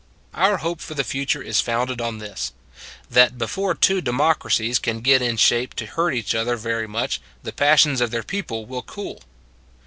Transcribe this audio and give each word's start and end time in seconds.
Our 0.33 0.57
hope 0.57 0.81
for 0.81 0.95
the 0.95 1.03
future 1.03 1.43
is 1.43 1.61
founded 1.61 2.01
on 2.01 2.17
this 2.17 2.53
that 3.11 3.37
before 3.37 3.75
two 3.75 4.01
democracies 4.01 4.79
can 4.79 5.01
get 5.01 5.21
in 5.21 5.37
shape 5.37 5.75
to 5.75 5.85
hurt 5.85 6.13
each 6.15 6.33
other 6.33 6.57
very 6.57 6.87
much 6.87 7.21
the 7.43 7.53
passions 7.53 8.01
of 8.01 8.09
their 8.09 8.23
people 8.23 8.65
will 8.65 8.81
cool. 8.81 9.21